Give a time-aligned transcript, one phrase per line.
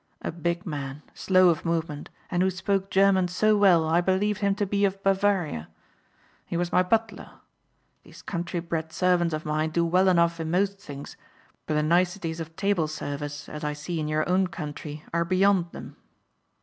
[0.23, 4.55] A big man, slow of movement and who spoke German so well I believed him
[4.55, 5.69] to be of Bavaria.
[6.47, 7.33] He was my butler.
[8.01, 11.17] These country bred servants of mine do well enough in most things
[11.67, 15.69] but the niceties of table service as I see in your own country are beyond
[15.71, 15.95] them.